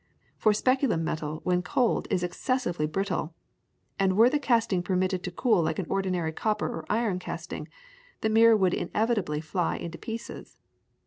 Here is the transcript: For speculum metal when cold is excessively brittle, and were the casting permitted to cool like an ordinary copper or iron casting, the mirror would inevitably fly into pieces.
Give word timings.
For 0.35 0.51
speculum 0.51 1.03
metal 1.03 1.41
when 1.43 1.61
cold 1.61 2.07
is 2.09 2.23
excessively 2.23 2.87
brittle, 2.87 3.35
and 3.99 4.17
were 4.17 4.31
the 4.31 4.39
casting 4.39 4.81
permitted 4.81 5.21
to 5.23 5.31
cool 5.31 5.61
like 5.61 5.77
an 5.77 5.85
ordinary 5.89 6.31
copper 6.31 6.65
or 6.75 6.87
iron 6.91 7.19
casting, 7.19 7.67
the 8.21 8.29
mirror 8.29 8.57
would 8.57 8.73
inevitably 8.73 9.41
fly 9.41 9.75
into 9.75 9.99
pieces. 9.99 10.57